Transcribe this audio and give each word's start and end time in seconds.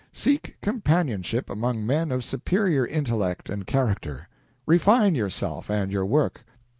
Seek 0.11 0.57
companionship 0.63 1.47
among 1.47 1.85
men 1.85 2.11
of 2.11 2.23
superior 2.23 2.87
intellect 2.87 3.51
and 3.51 3.67
character. 3.67 4.27
Refine 4.65 5.13
yourself 5.13 5.69
and 5.69 5.91
your 5.91 6.07
work. 6.07 6.43